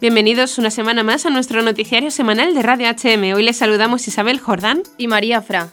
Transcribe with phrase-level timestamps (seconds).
[0.00, 3.34] Bienvenidos una semana más a nuestro noticiario semanal de Radio HM.
[3.34, 5.72] Hoy les saludamos Isabel Jordán y María Fra.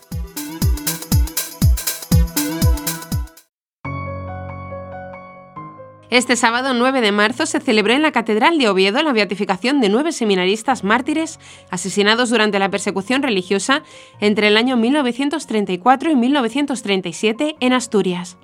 [6.10, 9.90] Este sábado 9 de marzo se celebró en la Catedral de Oviedo la beatificación de
[9.90, 11.40] nueve seminaristas mártires
[11.70, 13.84] asesinados durante la persecución religiosa
[14.20, 18.38] entre el año 1934 y 1937 en Asturias.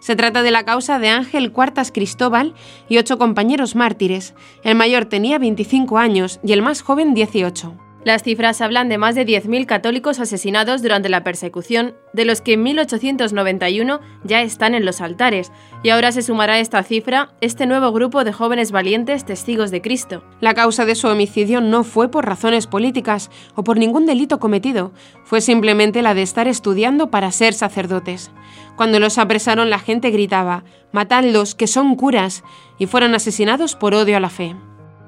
[0.00, 2.54] Se trata de la causa de Ángel Cuartas Cristóbal
[2.88, 4.34] y ocho compañeros mártires.
[4.62, 7.85] El mayor tenía 25 años y el más joven 18.
[8.06, 12.52] Las cifras hablan de más de 10.000 católicos asesinados durante la persecución, de los que
[12.52, 15.50] en 1891 ya están en los altares,
[15.82, 19.82] y ahora se sumará a esta cifra este nuevo grupo de jóvenes valientes testigos de
[19.82, 20.22] Cristo.
[20.38, 24.92] La causa de su homicidio no fue por razones políticas o por ningún delito cometido,
[25.24, 28.30] fue simplemente la de estar estudiando para ser sacerdotes.
[28.76, 30.62] Cuando los apresaron la gente gritaba,
[30.92, 32.44] Matadlos, que son curas,
[32.78, 34.54] y fueron asesinados por odio a la fe.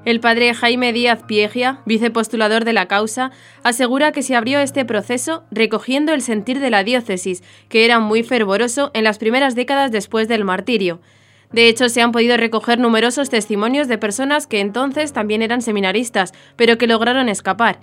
[0.05, 3.31] El padre Jaime Díaz Piegia, vicepostulador de la causa,
[3.63, 8.23] asegura que se abrió este proceso recogiendo el sentir de la diócesis, que era muy
[8.23, 11.01] fervoroso en las primeras décadas después del martirio.
[11.51, 16.33] De hecho, se han podido recoger numerosos testimonios de personas que entonces también eran seminaristas,
[16.55, 17.79] pero que lograron escapar.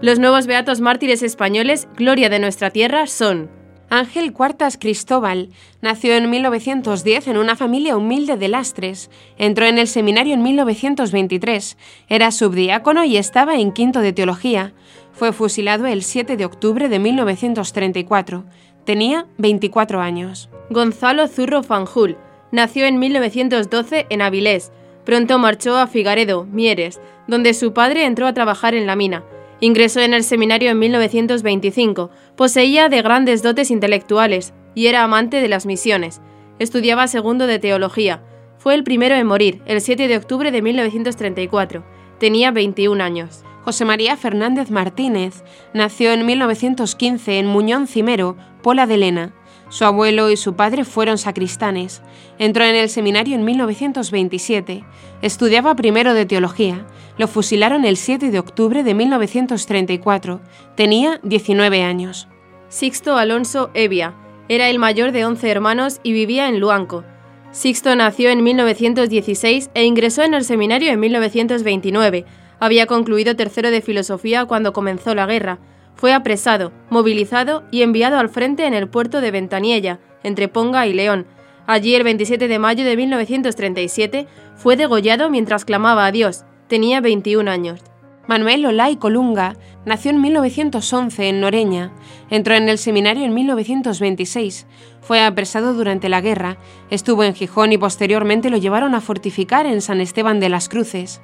[0.00, 3.50] Los nuevos beatos mártires españoles, gloria de nuestra tierra, son
[3.90, 5.48] Ángel Cuartas Cristóbal
[5.80, 9.10] nació en 1910 en una familia humilde de Lastres.
[9.38, 11.78] Entró en el seminario en 1923.
[12.08, 14.74] Era subdiácono y estaba en quinto de teología.
[15.12, 18.44] Fue fusilado el 7 de octubre de 1934.
[18.84, 20.50] Tenía 24 años.
[20.68, 22.18] Gonzalo Zurro Fanjul
[22.52, 24.70] nació en 1912 en Avilés.
[25.06, 29.24] Pronto marchó a Figaredo, Mieres, donde su padre entró a trabajar en la mina.
[29.60, 35.48] Ingresó en el seminario en 1925, poseía de grandes dotes intelectuales y era amante de
[35.48, 36.20] las misiones.
[36.60, 38.22] Estudiaba segundo de teología.
[38.58, 41.84] Fue el primero en morir, el 7 de octubre de 1934.
[42.18, 43.44] Tenía 21 años.
[43.64, 45.42] José María Fernández Martínez
[45.74, 49.34] nació en 1915 en Muñón Cimero, Pola de Lena.
[49.70, 52.02] Su abuelo y su padre fueron sacristanes.
[52.38, 54.84] Entró en el seminario en 1927.
[55.20, 56.86] Estudiaba primero de teología.
[57.18, 60.40] Lo fusilaron el 7 de octubre de 1934.
[60.74, 62.28] Tenía 19 años.
[62.68, 64.14] Sixto Alonso Evia.
[64.48, 67.04] Era el mayor de 11 hermanos y vivía en Luanco.
[67.50, 72.24] Sixto nació en 1916 e ingresó en el seminario en 1929.
[72.60, 75.58] Había concluido tercero de filosofía cuando comenzó la guerra.
[75.98, 80.92] Fue apresado, movilizado y enviado al frente en el puerto de Ventaniella, entre Ponga y
[80.94, 81.26] León.
[81.66, 86.44] Allí, el 27 de mayo de 1937, fue degollado mientras clamaba a Dios.
[86.68, 87.80] Tenía 21 años.
[88.28, 89.56] Manuel Olay Colunga
[89.86, 91.90] nació en 1911 en Noreña.
[92.30, 94.68] Entró en el seminario en 1926.
[95.00, 96.58] Fue apresado durante la guerra.
[96.90, 101.20] Estuvo en Gijón y posteriormente lo llevaron a fortificar en San Esteban de las Cruces.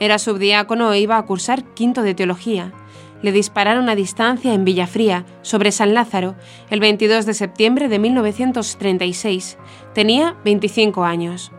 [0.00, 2.72] Era subdiácono e iba a cursar quinto de teología
[3.22, 6.34] le dispararon a distancia en Villafría, sobre San Lázaro,
[6.70, 9.58] el 22 de septiembre de 1936.
[9.94, 11.52] Tenía 25 años.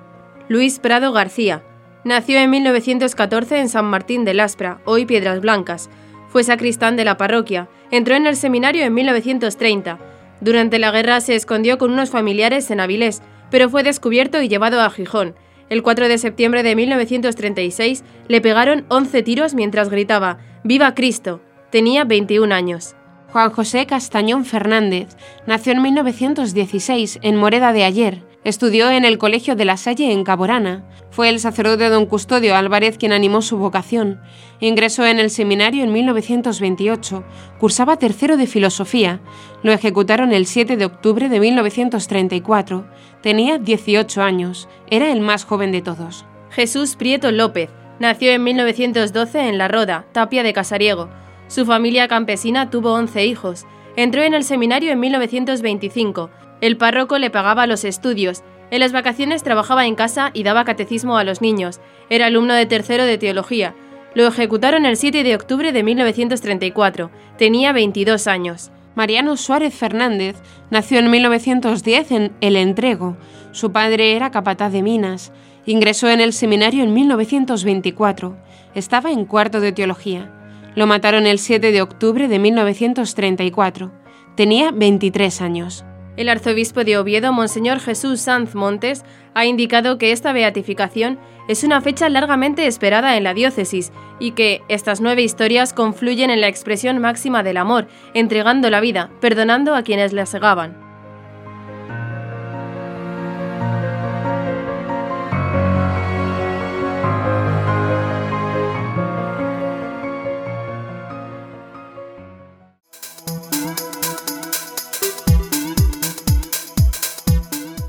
[0.48, 1.64] Luis Prado García.
[2.04, 5.90] Nació en 1914 en San Martín de Laspra, hoy Piedras Blancas.
[6.30, 7.68] Fue sacristán de la parroquia.
[7.92, 9.98] Entró en el seminario en 1930.
[10.40, 14.82] Durante la guerra se escondió con unos familiares en Avilés, pero fue descubierto y llevado
[14.82, 15.36] a Gijón.
[15.70, 21.42] El 4 de septiembre de 1936 le pegaron 11 tiros mientras gritaba ¡Viva Cristo!
[21.70, 22.96] Tenía 21 años.
[23.34, 28.24] Juan José Castañón Fernández nació en 1916 en Moreda de Ayer.
[28.46, 30.86] Estudió en el Colegio de la Salle en Caborana.
[31.12, 34.22] Fue el sacerdote don Custodio Álvarez quien animó su vocación.
[34.62, 37.26] Ingresó en el seminario en 1928.
[37.60, 39.20] Cursaba tercero de filosofía.
[39.62, 42.88] Lo ejecutaron el 7 de octubre de 1934.
[43.22, 44.70] Tenía 18 años.
[44.90, 46.26] Era el más joven de todos.
[46.50, 47.70] Jesús Prieto López.
[48.00, 51.10] Nació en 1912 en La Roda, Tapia de Casariego.
[51.48, 53.66] Su familia campesina tuvo 11 hijos.
[53.96, 56.30] Entró en el seminario en 1925.
[56.60, 58.44] El párroco le pagaba los estudios.
[58.70, 61.80] En las vacaciones trabajaba en casa y daba catecismo a los niños.
[62.10, 63.76] Era alumno de tercero de teología.
[64.14, 67.12] Lo ejecutaron el 7 de octubre de 1934.
[67.38, 68.72] Tenía 22 años.
[68.96, 70.36] Mariano Suárez Fernández
[70.70, 73.16] nació en 1910 en El Entrego.
[73.52, 75.32] Su padre era capataz de minas.
[75.66, 78.36] Ingresó en el seminario en 1924.
[78.74, 80.34] Estaba en cuarto de teología.
[80.78, 83.92] Lo mataron el 7 de octubre de 1934.
[84.36, 85.84] Tenía 23 años.
[86.18, 89.04] El arzobispo de Oviedo, Monseñor Jesús Sanz Montes,
[89.34, 94.62] ha indicado que esta beatificación es una fecha largamente esperada en la diócesis y que
[94.68, 99.82] estas nueve historias confluyen en la expresión máxima del amor, entregando la vida, perdonando a
[99.82, 100.87] quienes la segaban.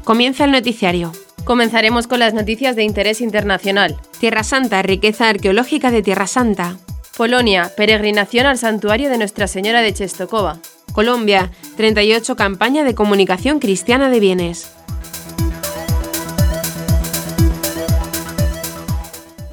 [0.08, 1.12] Comienza el noticiario.
[1.44, 4.00] Comenzaremos con las noticias de interés internacional.
[4.18, 6.78] Tierra Santa, riqueza arqueológica de Tierra Santa.
[7.18, 10.60] Polonia, peregrinación al santuario de Nuestra Señora de Chestokova.
[10.94, 14.77] Colombia, 38 campaña de comunicación cristiana de bienes.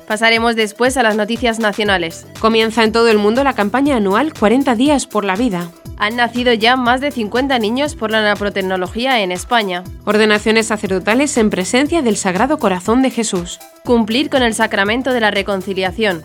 [0.07, 2.28] Pasaremos después a las noticias nacionales.
[2.40, 5.72] Comienza en todo el mundo la campaña anual 40 días por la vida.
[5.98, 9.84] Han nacido ya más de 50 niños por la naprotecnología en España.
[10.04, 13.60] Ordenaciones sacerdotales en presencia del Sagrado Corazón de Jesús.
[13.84, 16.22] Cumplir con el sacramento de la reconciliación.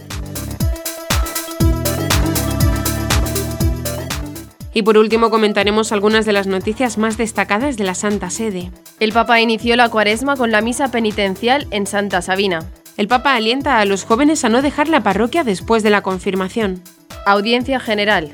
[4.72, 8.70] Y por último comentaremos algunas de las noticias más destacadas de la Santa Sede.
[9.00, 12.60] El Papa inició la cuaresma con la misa penitencial en Santa Sabina.
[13.00, 16.82] El Papa alienta a los jóvenes a no dejar la parroquia después de la confirmación.
[17.24, 18.30] Audiencia General.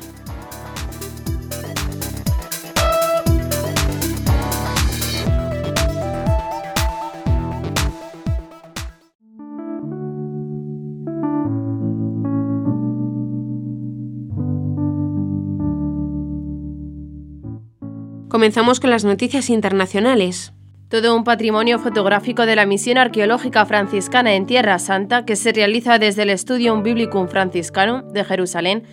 [18.29, 20.56] Comenzamos con las noticias internacionales.
[20.89, 25.99] Todo un patrimonio fotográfico de la misión arqueológica franciscana en Tierra Santa, que se realiza
[25.99, 28.85] desde el Studium Biblicum Franciscanum de Jerusalén,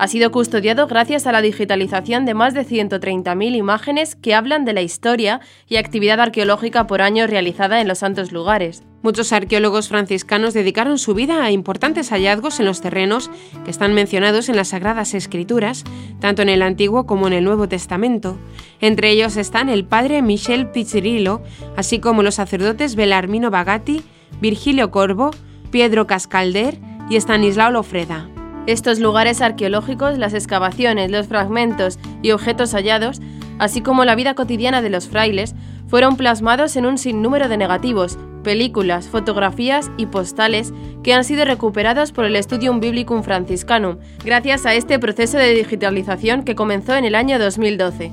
[0.00, 4.72] ha sido custodiado gracias a la digitalización de más de 130.000 imágenes que hablan de
[4.72, 8.82] la historia y actividad arqueológica por año realizada en los santos lugares.
[9.02, 13.30] Muchos arqueólogos franciscanos dedicaron su vida a importantes hallazgos en los terrenos
[13.62, 15.84] que están mencionados en las Sagradas Escrituras,
[16.18, 18.38] tanto en el Antiguo como en el Nuevo Testamento.
[18.80, 21.42] Entre ellos están el padre Michel Pizzirillo,
[21.76, 24.02] así como los sacerdotes Belarmino Bagatti,
[24.40, 25.30] Virgilio Corvo,
[25.70, 26.78] Pietro Cascalder
[27.10, 28.30] y Stanislao Lofreda.
[28.66, 33.20] Estos lugares arqueológicos, las excavaciones, los fragmentos y objetos hallados,
[33.58, 35.54] así como la vida cotidiana de los frailes,
[35.88, 40.72] fueron plasmados en un sinnúmero de negativos, películas, fotografías y postales
[41.02, 46.44] que han sido recuperados por el Studium Biblicum Franciscanum, gracias a este proceso de digitalización
[46.44, 48.12] que comenzó en el año 2012.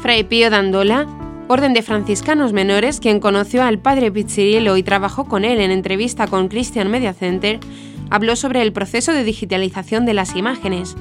[0.00, 1.06] Fray Pío Dandola,
[1.48, 6.26] orden de franciscanos menores, quien conoció al padre Pizziriello y trabajó con él en entrevista
[6.26, 7.58] con Christian Media Center,
[8.10, 10.96] habló sobre el proceso de digitalización de las imágenes.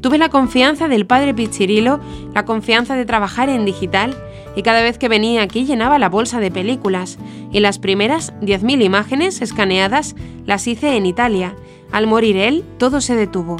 [0.00, 2.00] Tuve la confianza del padre Pizzirilo,
[2.34, 4.16] la confianza de trabajar en digital,
[4.56, 7.18] y cada vez que venía aquí llenaba la bolsa de películas,
[7.52, 11.54] y las primeras 10.000 imágenes escaneadas las hice en Italia.
[11.92, 13.56] Al morir él, todo se detuvo.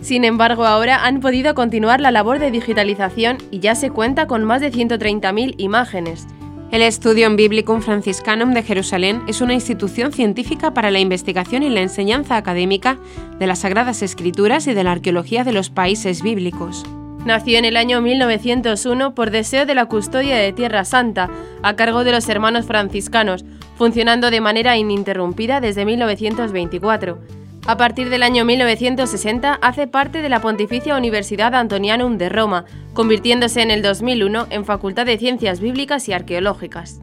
[0.00, 4.44] Sin embargo, ahora han podido continuar la labor de digitalización y ya se cuenta con
[4.44, 6.26] más de 130.000 imágenes.
[6.70, 11.80] El Studium Biblicum Franciscanum de Jerusalén es una institución científica para la investigación y la
[11.80, 12.98] enseñanza académica
[13.38, 16.84] de las Sagradas Escrituras y de la arqueología de los países bíblicos.
[17.24, 21.30] Nació en el año 1901 por deseo de la custodia de Tierra Santa,
[21.62, 23.46] a cargo de los hermanos franciscanos,
[23.78, 27.18] funcionando de manera ininterrumpida desde 1924.
[27.66, 32.64] A partir del año 1960 hace parte de la Pontificia Universidad Antonianum de Roma,
[32.94, 37.00] convirtiéndose en el 2001 en Facultad de Ciencias Bíblicas y Arqueológicas.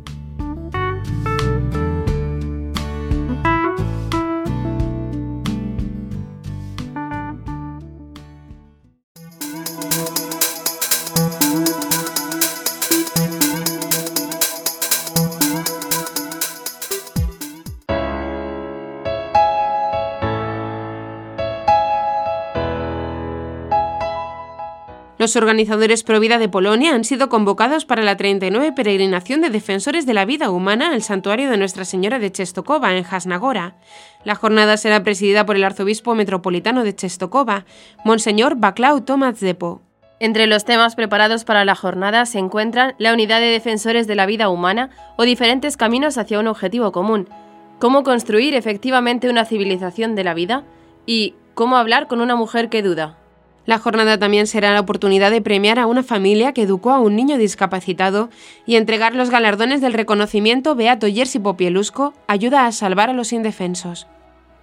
[25.26, 30.06] Los organizadores Pro Vida de Polonia han sido convocados para la 39 peregrinación de defensores
[30.06, 33.76] de la vida humana al santuario de Nuestra Señora de Chestokova, en Jasnagora.
[34.24, 37.66] La jornada será presidida por el arzobispo metropolitano de Chestokova,
[38.04, 39.82] Monseñor Baclau Tomasz Depo.
[40.20, 44.28] Entre los temas preparados para la jornada se encuentran la unidad de defensores de la
[44.28, 47.28] vida humana o diferentes caminos hacia un objetivo común,
[47.80, 50.66] cómo construir efectivamente una civilización de la vida
[51.08, 53.18] y cómo hablar con una mujer que duda.
[53.66, 57.16] La jornada también será la oportunidad de premiar a una familia que educó a un
[57.16, 58.30] niño discapacitado
[58.66, 64.08] y entregar los galardones del reconocimiento Beato Jerzy Popielusco, ayuda a salvar a los indefensos.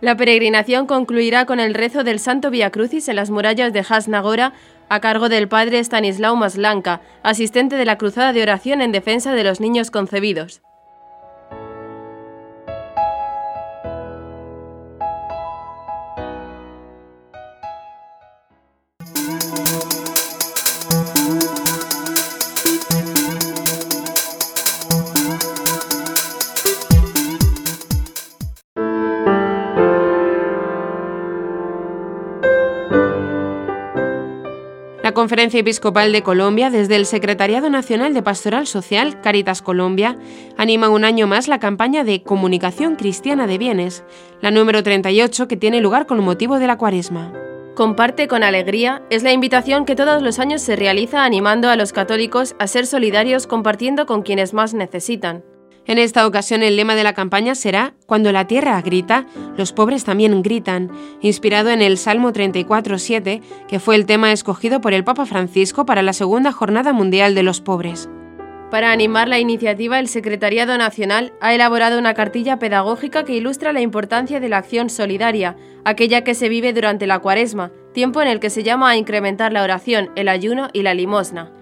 [0.00, 4.52] La peregrinación concluirá con el rezo del Santo Via Crucis en las murallas de Hasnagora
[4.88, 9.44] a cargo del padre Stanislao Maslanka, asistente de la Cruzada de Oración en defensa de
[9.44, 10.60] los niños concebidos.
[35.32, 40.18] Conferencia Episcopal de Colombia, desde el Secretariado Nacional de Pastoral Social, Caritas Colombia,
[40.58, 44.04] anima un año más la campaña de Comunicación Cristiana de Bienes,
[44.42, 47.32] la número 38 que tiene lugar con motivo de la Cuaresma.
[47.74, 51.94] Comparte con alegría es la invitación que todos los años se realiza animando a los
[51.94, 55.44] católicos a ser solidarios compartiendo con quienes más necesitan.
[55.86, 60.04] En esta ocasión el lema de la campaña será Cuando la tierra grita, los pobres
[60.04, 65.26] también gritan, inspirado en el Salmo 34.7, que fue el tema escogido por el Papa
[65.26, 68.08] Francisco para la Segunda Jornada Mundial de los Pobres.
[68.70, 73.82] Para animar la iniciativa, el Secretariado Nacional ha elaborado una cartilla pedagógica que ilustra la
[73.82, 78.40] importancia de la acción solidaria, aquella que se vive durante la cuaresma, tiempo en el
[78.40, 81.52] que se llama a incrementar la oración, el ayuno y la limosna.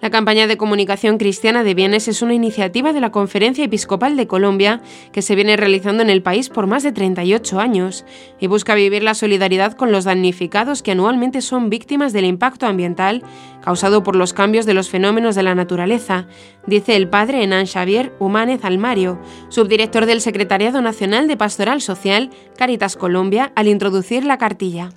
[0.00, 4.28] La campaña de comunicación cristiana de bienes es una iniciativa de la Conferencia Episcopal de
[4.28, 8.04] Colombia que se viene realizando en el país por más de 38 años
[8.38, 13.24] y busca vivir la solidaridad con los damnificados que anualmente son víctimas del impacto ambiental
[13.60, 16.28] causado por los cambios de los fenómenos de la naturaleza,
[16.64, 22.96] dice el padre Enan Xavier Humánez Almario, subdirector del Secretariado Nacional de Pastoral Social Caritas
[22.96, 24.90] Colombia, al introducir la cartilla.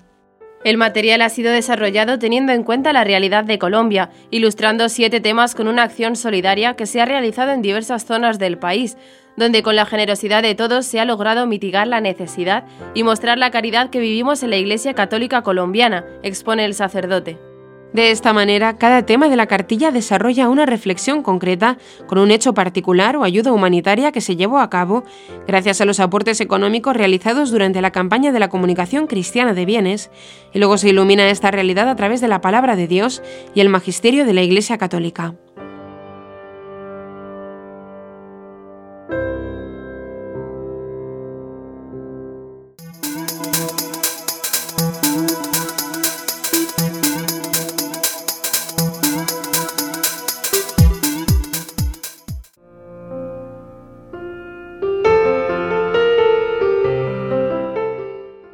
[0.63, 5.55] El material ha sido desarrollado teniendo en cuenta la realidad de Colombia, ilustrando siete temas
[5.55, 8.95] con una acción solidaria que se ha realizado en diversas zonas del país,
[9.37, 13.49] donde con la generosidad de todos se ha logrado mitigar la necesidad y mostrar la
[13.49, 17.50] caridad que vivimos en la Iglesia Católica Colombiana, expone el sacerdote.
[17.93, 22.53] De esta manera, cada tema de la cartilla desarrolla una reflexión concreta con un hecho
[22.53, 25.03] particular o ayuda humanitaria que se llevó a cabo
[25.45, 30.09] gracias a los aportes económicos realizados durante la campaña de la comunicación cristiana de bienes,
[30.53, 33.21] y luego se ilumina esta realidad a través de la palabra de Dios
[33.53, 35.35] y el magisterio de la Iglesia Católica.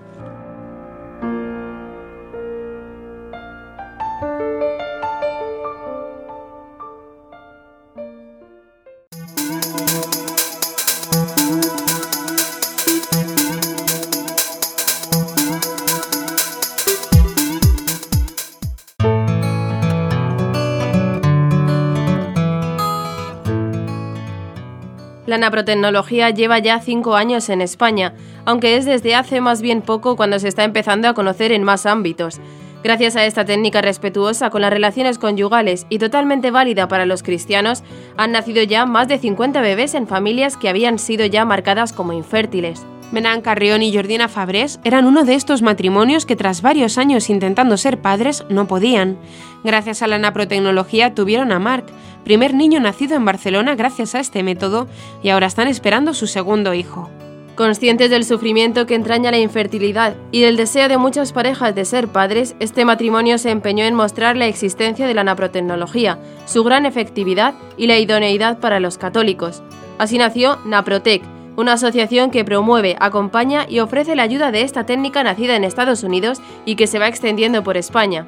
[25.36, 28.14] La naprotecnología lleva ya cinco años en España,
[28.46, 31.84] aunque es desde hace más bien poco cuando se está empezando a conocer en más
[31.84, 32.40] ámbitos.
[32.82, 37.82] Gracias a esta técnica respetuosa con las relaciones conyugales y totalmente válida para los cristianos,
[38.16, 42.14] han nacido ya más de 50 bebés en familias que habían sido ya marcadas como
[42.14, 42.86] infértiles.
[43.12, 47.76] Menan Carrión y Jordina Fabrés eran uno de estos matrimonios que tras varios años intentando
[47.76, 49.16] ser padres no podían.
[49.62, 51.86] Gracias a la naprotecnología tuvieron a Marc,
[52.24, 54.88] primer niño nacido en Barcelona gracias a este método,
[55.22, 57.08] y ahora están esperando su segundo hijo.
[57.54, 62.08] Conscientes del sufrimiento que entraña la infertilidad y del deseo de muchas parejas de ser
[62.08, 67.54] padres, este matrimonio se empeñó en mostrar la existencia de la naprotecnología, su gran efectividad
[67.78, 69.62] y la idoneidad para los católicos.
[69.96, 71.22] Así nació Naprotec,
[71.56, 76.02] una asociación que promueve, acompaña y ofrece la ayuda de esta técnica nacida en Estados
[76.02, 78.26] Unidos y que se va extendiendo por España.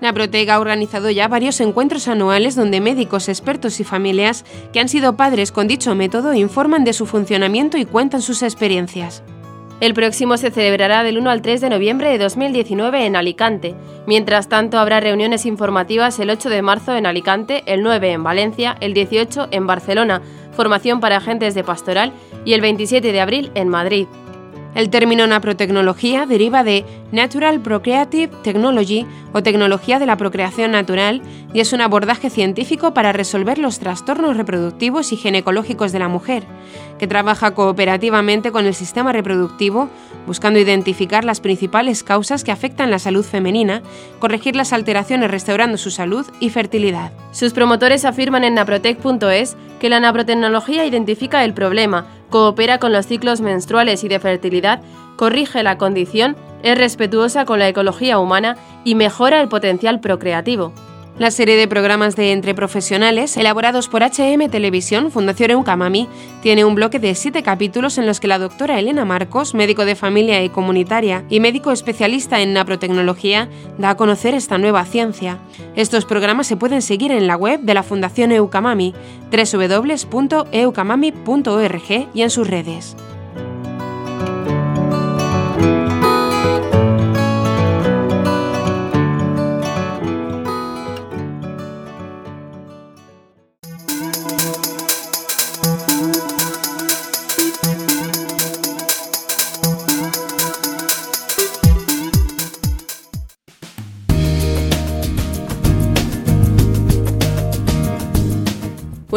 [0.00, 5.16] Naprotec ha organizado ya varios encuentros anuales donde médicos, expertos y familias que han sido
[5.16, 9.22] padres con dicho método informan de su funcionamiento y cuentan sus experiencias.
[9.80, 13.76] El próximo se celebrará del 1 al 3 de noviembre de 2019 en Alicante.
[14.08, 18.76] Mientras tanto, habrá reuniones informativas el 8 de marzo en Alicante, el 9 en Valencia,
[18.80, 20.20] el 18 en Barcelona,
[20.58, 22.12] formación para agentes de pastoral
[22.44, 24.08] y el 27 de abril en Madrid.
[24.74, 31.22] El término naprotecnología deriva de Natural Procreative Technology o tecnología de la procreación natural
[31.54, 36.42] y es un abordaje científico para resolver los trastornos reproductivos y ginecológicos de la mujer,
[36.98, 39.88] que trabaja cooperativamente con el sistema reproductivo
[40.28, 43.82] buscando identificar las principales causas que afectan la salud femenina,
[44.20, 47.10] corregir las alteraciones restaurando su salud y fertilidad.
[47.32, 53.40] Sus promotores afirman en naprotec.es que la naprotecnología identifica el problema, coopera con los ciclos
[53.40, 54.82] menstruales y de fertilidad,
[55.16, 60.72] corrige la condición, es respetuosa con la ecología humana y mejora el potencial procreativo.
[61.18, 66.08] La serie de programas de Entre Profesionales, elaborados por HM Televisión, Fundación Eucamami,
[66.42, 69.96] tiene un bloque de siete capítulos en los que la doctora Elena Marcos, médico de
[69.96, 73.48] familia y comunitaria y médico especialista en naprotecnología,
[73.78, 75.38] da a conocer esta nueva ciencia.
[75.74, 78.94] Estos programas se pueden seguir en la web de la Fundación Eucamami,
[79.32, 82.96] www.eucamami.org y en sus redes.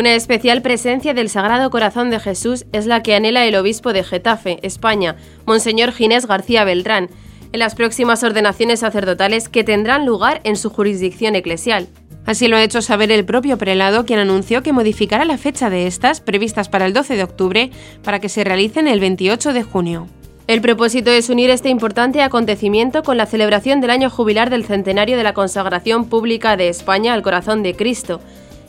[0.01, 4.03] Una especial presencia del Sagrado Corazón de Jesús es la que anhela el obispo de
[4.03, 5.15] Getafe, España,
[5.45, 7.07] Monseñor Ginés García Beltrán,
[7.51, 11.87] en las próximas ordenaciones sacerdotales que tendrán lugar en su jurisdicción eclesial.
[12.25, 15.85] Así lo ha hecho saber el propio prelado, quien anunció que modificará la fecha de
[15.85, 17.69] estas, previstas para el 12 de octubre,
[18.03, 20.07] para que se realicen el 28 de junio.
[20.47, 25.15] El propósito es unir este importante acontecimiento con la celebración del año jubilar del centenario
[25.15, 28.19] de la consagración pública de España al corazón de Cristo,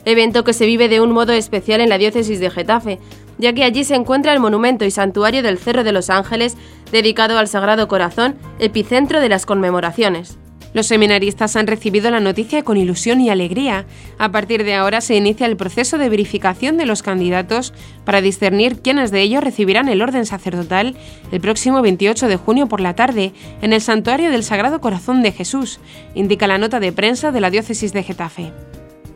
[0.05, 2.99] evento que se vive de un modo especial en la diócesis de Getafe,
[3.37, 6.57] ya que allí se encuentra el monumento y santuario del Cerro de los Ángeles,
[6.91, 10.37] dedicado al Sagrado Corazón, epicentro de las conmemoraciones.
[10.73, 13.85] Los seminaristas han recibido la noticia con ilusión y alegría.
[14.17, 17.73] A partir de ahora se inicia el proceso de verificación de los candidatos
[18.05, 20.95] para discernir quiénes de ellos recibirán el orden sacerdotal
[21.31, 25.31] el próximo 28 de junio por la tarde en el Santuario del Sagrado Corazón de
[25.31, 25.79] Jesús,
[26.15, 28.51] indica la nota de prensa de la diócesis de Getafe.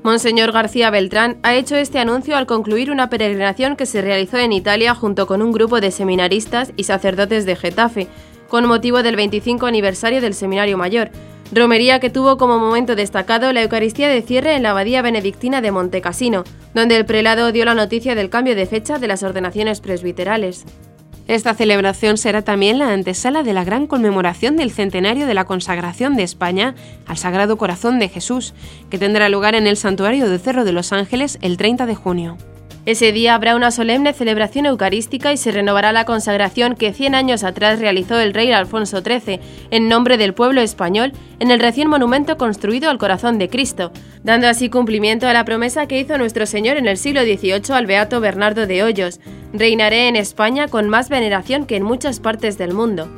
[0.03, 4.53] Monseñor García Beltrán ha hecho este anuncio al concluir una peregrinación que se realizó en
[4.53, 8.07] Italia junto con un grupo de seminaristas y sacerdotes de Getafe,
[8.47, 11.09] con motivo del 25 aniversario del Seminario Mayor,
[11.51, 15.71] romería que tuvo como momento destacado la Eucaristía de cierre en la Abadía Benedictina de
[15.71, 20.65] Montecassino, donde el prelado dio la noticia del cambio de fecha de las ordenaciones presbiterales.
[21.27, 26.15] Esta celebración será también la antesala de la gran conmemoración del centenario de la consagración
[26.15, 26.73] de España
[27.05, 28.53] al Sagrado Corazón de Jesús,
[28.89, 32.37] que tendrá lugar en el Santuario de Cerro de los Ángeles el 30 de junio.
[32.87, 37.43] Ese día habrá una solemne celebración eucarística y se renovará la consagración que 100 años
[37.43, 42.37] atrás realizó el rey Alfonso XIII en nombre del pueblo español en el recién monumento
[42.37, 43.91] construido al corazón de Cristo,
[44.23, 47.87] dando así cumplimiento a la promesa que hizo nuestro Señor en el siglo XVIII al
[47.87, 49.19] beato Bernardo de Hoyos,
[49.51, 53.09] reinaré en España con más veneración que en muchas partes del mundo.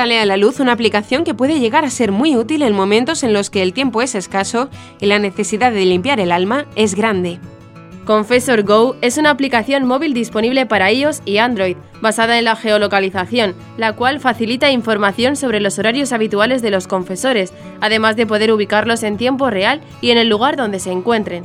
[0.00, 3.22] Sale a la luz una aplicación que puede llegar a ser muy útil en momentos
[3.22, 6.94] en los que el tiempo es escaso y la necesidad de limpiar el alma es
[6.94, 7.38] grande.
[8.06, 13.54] Confessor Go es una aplicación móvil disponible para iOS y Android, basada en la geolocalización,
[13.76, 19.02] la cual facilita información sobre los horarios habituales de los confesores, además de poder ubicarlos
[19.02, 21.44] en tiempo real y en el lugar donde se encuentren.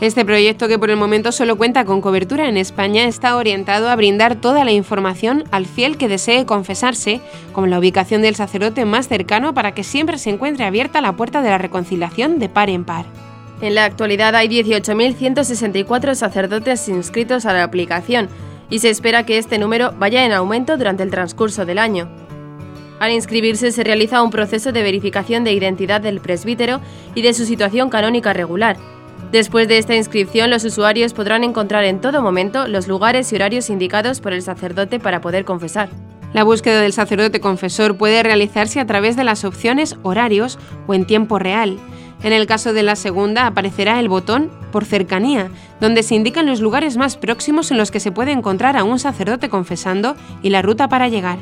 [0.00, 3.96] Este proyecto, que por el momento solo cuenta con cobertura en España, está orientado a
[3.96, 7.22] brindar toda la información al fiel que desee confesarse,
[7.54, 11.40] como la ubicación del sacerdote más cercano para que siempre se encuentre abierta la puerta
[11.40, 13.06] de la reconciliación de par en par.
[13.62, 18.28] En la actualidad hay 18.164 sacerdotes inscritos a la aplicación
[18.68, 22.06] y se espera que este número vaya en aumento durante el transcurso del año.
[22.98, 26.80] Al inscribirse se realiza un proceso de verificación de identidad del presbítero
[27.14, 28.76] y de su situación canónica regular,
[29.36, 33.68] Después de esta inscripción, los usuarios podrán encontrar en todo momento los lugares y horarios
[33.68, 35.90] indicados por el sacerdote para poder confesar.
[36.32, 41.04] La búsqueda del sacerdote confesor puede realizarse a través de las opciones horarios o en
[41.04, 41.78] tiempo real.
[42.22, 45.50] En el caso de la segunda aparecerá el botón por cercanía,
[45.82, 48.98] donde se indican los lugares más próximos en los que se puede encontrar a un
[48.98, 51.36] sacerdote confesando y la ruta para llegar.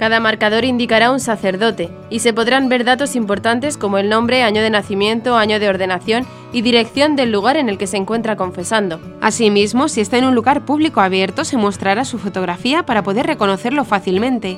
[0.00, 4.62] Cada marcador indicará un sacerdote y se podrán ver datos importantes como el nombre, año
[4.62, 8.98] de nacimiento, año de ordenación y dirección del lugar en el que se encuentra confesando.
[9.20, 13.84] Asimismo, si está en un lugar público abierto, se mostrará su fotografía para poder reconocerlo
[13.84, 14.56] fácilmente.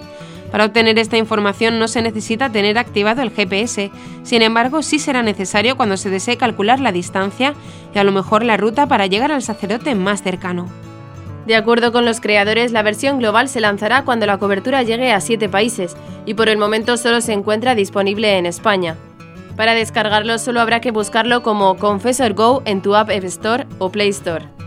[0.52, 3.90] Para obtener esta información no se necesita tener activado el GPS,
[4.22, 7.54] sin embargo sí será necesario cuando se desee calcular la distancia
[7.92, 10.68] y a lo mejor la ruta para llegar al sacerdote más cercano.
[11.46, 15.20] De acuerdo con los creadores, la versión global se lanzará cuando la cobertura llegue a
[15.20, 18.96] 7 países y por el momento solo se encuentra disponible en España.
[19.56, 24.10] Para descargarlo solo habrá que buscarlo como Confessor Go en tu App Store o Play
[24.10, 24.61] Store.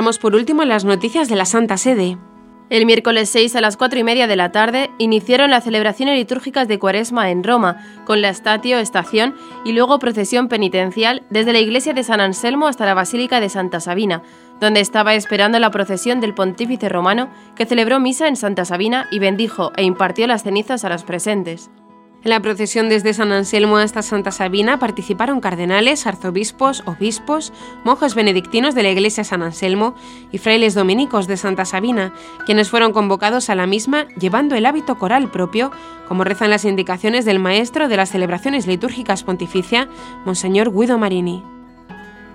[0.00, 2.16] Vamos por último en las noticias de la Santa Sede.
[2.70, 6.68] El miércoles 6 a las 4 y media de la tarde iniciaron las celebraciones litúrgicas
[6.68, 11.92] de Cuaresma en Roma, con la estatio, estación y luego procesión penitencial desde la iglesia
[11.92, 14.22] de San Anselmo hasta la Basílica de Santa Sabina,
[14.58, 19.18] donde estaba esperando la procesión del pontífice romano que celebró misa en Santa Sabina y
[19.18, 21.70] bendijo e impartió las cenizas a los presentes.
[22.22, 27.50] En la procesión desde San Anselmo hasta Santa Sabina participaron cardenales, arzobispos, obispos,
[27.82, 29.94] monjes benedictinos de la iglesia San Anselmo
[30.30, 32.12] y frailes dominicos de Santa Sabina,
[32.44, 35.70] quienes fueron convocados a la misma llevando el hábito coral propio,
[36.08, 39.88] como rezan las indicaciones del maestro de las celebraciones litúrgicas pontificia,
[40.26, 41.42] Monseñor Guido Marini.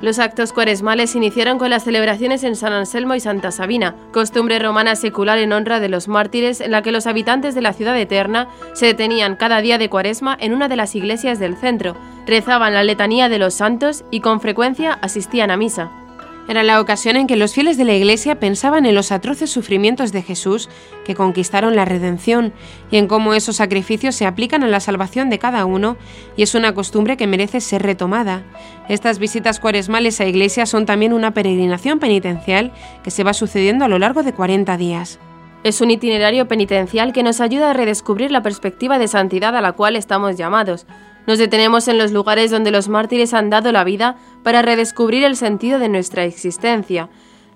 [0.05, 4.95] Los actos cuaresmales iniciaron con las celebraciones en San Anselmo y Santa Sabina, costumbre romana
[4.95, 8.47] secular en honra de los mártires en la que los habitantes de la ciudad eterna
[8.75, 12.83] se detenían cada día de cuaresma en una de las iglesias del centro, rezaban la
[12.83, 16.04] letanía de los santos y con frecuencia asistían a misa.
[16.47, 20.11] Era la ocasión en que los fieles de la Iglesia pensaban en los atroces sufrimientos
[20.11, 20.69] de Jesús
[21.03, 22.53] que conquistaron la redención
[22.91, 25.97] y en cómo esos sacrificios se aplican a la salvación de cada uno
[26.37, 28.43] y es una costumbre que merece ser retomada.
[28.89, 32.71] Estas visitas cuaresmales a iglesias son también una peregrinación penitencial
[33.03, 35.19] que se va sucediendo a lo largo de 40 días.
[35.63, 39.71] Es un itinerario penitencial que nos ayuda a redescubrir la perspectiva de santidad a la
[39.71, 40.85] cual estamos llamados,
[41.27, 45.35] nos detenemos en los lugares donde los mártires han dado la vida para redescubrir el
[45.35, 47.09] sentido de nuestra existencia.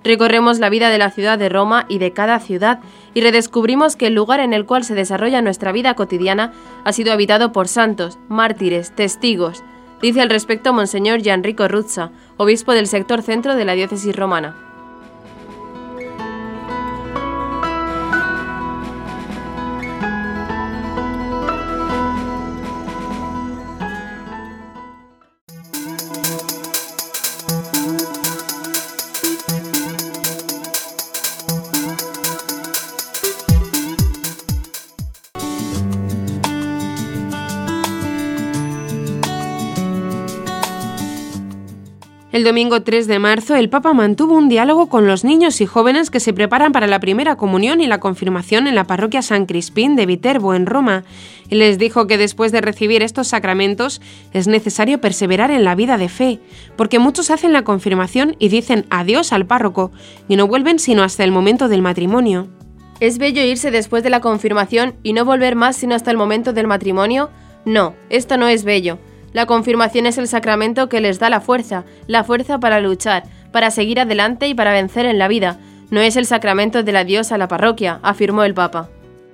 [0.03, 2.79] Recorremos la vida de la ciudad de Roma y de cada ciudad
[3.13, 6.53] y redescubrimos que el lugar en el cual se desarrolla nuestra vida cotidiana
[6.86, 9.62] ha sido habitado por santos, mártires, testigos,
[10.01, 14.68] dice al respecto Monseñor Gianrico Ruzza, obispo del sector centro de la diócesis romana.
[42.32, 46.12] El domingo 3 de marzo, el Papa mantuvo un diálogo con los niños y jóvenes
[46.12, 49.96] que se preparan para la primera comunión y la confirmación en la parroquia San Crispín
[49.96, 51.04] de Viterbo, en Roma,
[51.50, 54.00] y les dijo que después de recibir estos sacramentos
[54.32, 56.39] es necesario perseverar en la vida de fe,
[56.76, 59.92] porque muchos hacen la confirmación y dicen adiós al párroco,
[60.28, 62.48] y no vuelven sino hasta el momento del matrimonio.
[63.00, 66.54] ¿Es bello irse después de la confirmación y no volver más sino hasta el momento
[66.54, 67.32] del matrimonio?
[67.65, 69.00] No, esto no es bello.
[69.34, 73.72] La confirmación es el sacramento que les da la fuerza, la fuerza para luchar, para
[73.72, 75.60] seguir adelante y para vencer en la vida.
[75.92, 78.89] No es el sacramento del adiós a la parroquia, afirmó el Papa.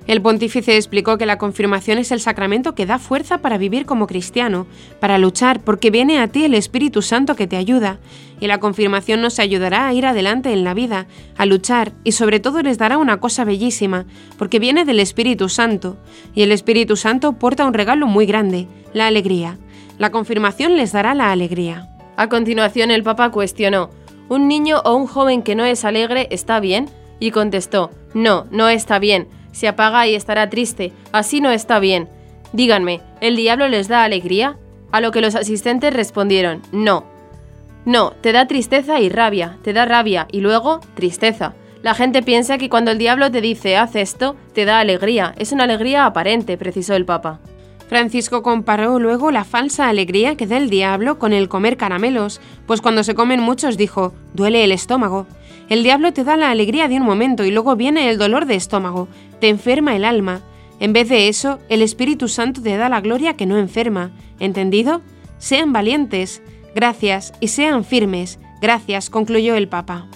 [0.08, 4.06] El pontífice explicó que la confirmación es el sacramento que da fuerza para vivir como
[4.06, 4.68] cristiano,
[5.00, 7.98] para luchar, porque viene a ti el Espíritu Santo que te ayuda,
[8.40, 12.40] y la confirmación nos ayudará a ir adelante en la vida, a luchar, y sobre
[12.40, 14.06] todo les dará una cosa bellísima,
[14.38, 15.98] porque viene del Espíritu Santo,
[16.36, 19.58] y el Espíritu Santo porta un regalo muy grande, la alegría.
[19.98, 21.88] La confirmación les dará la alegría.
[22.18, 23.90] A continuación el Papa cuestionó,
[24.30, 26.90] ¿un niño o un joven que no es alegre está bien?
[27.20, 32.10] Y contestó, no, no está bien, se apaga y estará triste, así no está bien.
[32.52, 34.58] Díganme, ¿el diablo les da alegría?
[34.92, 37.06] A lo que los asistentes respondieron, no.
[37.86, 41.54] No, te da tristeza y rabia, te da rabia y luego tristeza.
[41.84, 45.52] La gente piensa que cuando el diablo te dice haz esto, te da alegría, es
[45.52, 47.40] una alegría aparente, precisó el Papa.
[47.88, 52.82] Francisco comparó luego la falsa alegría que da el diablo con el comer caramelos, pues
[52.82, 55.28] cuando se comen muchos dijo, duele el estómago.
[55.70, 58.56] El diablo te da la alegría de un momento y luego viene el dolor de
[58.56, 59.08] estómago,
[59.40, 60.42] te enferma el alma.
[60.80, 64.12] En vez de eso, el Espíritu Santo te da la gloria que no enferma.
[64.40, 65.02] ¿Entendido?
[65.38, 66.42] Sean valientes.
[66.76, 68.40] Gracias y sean firmes.
[68.62, 70.08] Gracias, concluyó el Papa.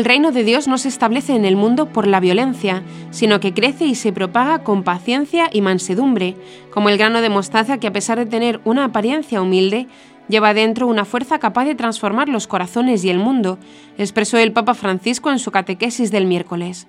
[0.00, 3.52] El reino de Dios no se establece en el mundo por la violencia, sino que
[3.52, 6.36] crece y se propaga con paciencia y mansedumbre,
[6.70, 9.88] como el grano de mostaza que a pesar de tener una apariencia humilde,
[10.26, 13.58] lleva dentro una fuerza capaz de transformar los corazones y el mundo,
[13.98, 16.88] expresó el Papa Francisco en su catequesis del miércoles.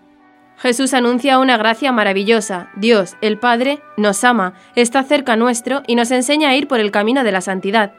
[0.55, 2.69] Jesús anuncia una gracia maravillosa.
[2.77, 6.91] Dios, el Padre, nos ama, está cerca nuestro y nos enseña a ir por el
[6.91, 7.91] camino de la santidad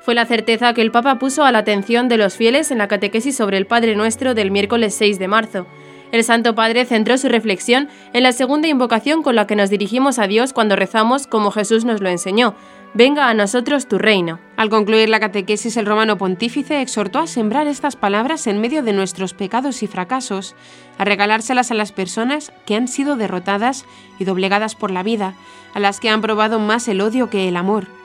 [0.00, 2.88] fue la certeza que el Papa puso a la atención de los fieles en la
[2.88, 5.66] catequesis sobre el Padre Nuestro del miércoles 6 de marzo.
[6.10, 10.18] El Santo Padre centró su reflexión en la segunda invocación con la que nos dirigimos
[10.18, 12.54] a Dios cuando rezamos como Jesús nos lo enseñó.
[12.94, 14.38] Venga a nosotros tu reino.
[14.56, 18.94] Al concluir la catequesis, el romano pontífice exhortó a sembrar estas palabras en medio de
[18.94, 20.56] nuestros pecados y fracasos,
[20.96, 23.84] a regalárselas a las personas que han sido derrotadas
[24.18, 25.34] y doblegadas por la vida,
[25.74, 27.97] a las que han probado más el odio que el amor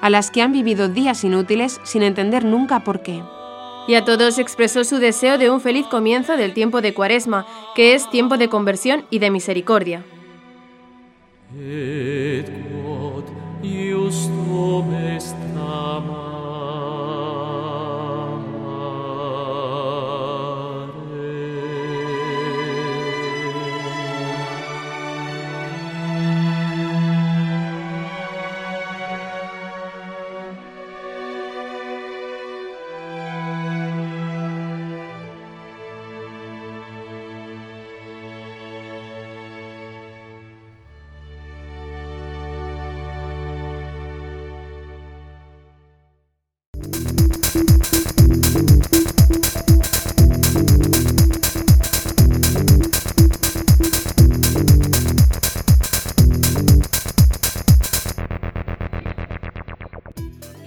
[0.00, 3.22] a las que han vivido días inútiles sin entender nunca por qué.
[3.86, 7.94] Y a todos expresó su deseo de un feliz comienzo del tiempo de Cuaresma, que
[7.94, 10.04] es tiempo de conversión y de misericordia.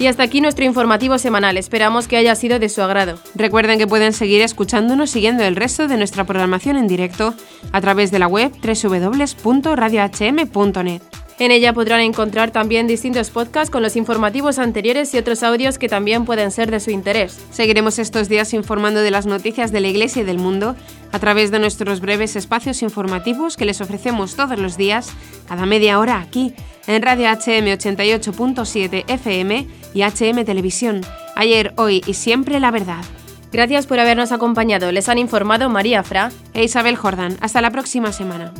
[0.02, 1.58] Y hasta aquí nuestro informativo semanal.
[1.58, 3.20] Esperamos que haya sido de su agrado.
[3.36, 7.36] Recuerden que pueden seguir escuchándonos siguiendo el resto de nuestra programación en directo
[7.72, 11.02] a través de la web www.radiohm.net.
[11.38, 15.88] En ella podrán encontrar también distintos podcasts con los informativos anteriores y otros audios que
[15.88, 17.40] también pueden ser de su interés.
[17.52, 20.76] Seguiremos estos días informando de las noticias de la Iglesia y del mundo
[21.12, 25.14] a través de nuestros breves espacios informativos que les ofrecemos todos los días,
[25.48, 26.56] cada media hora aquí,
[26.88, 31.02] en Radio HM 88.7 FM y HM Televisión.
[31.36, 33.04] Ayer, hoy y siempre la verdad.
[33.52, 34.92] Gracias por habernos acompañado.
[34.92, 37.38] Les han informado María Fra e Isabel Jordán.
[37.42, 38.54] Hasta la próxima semana.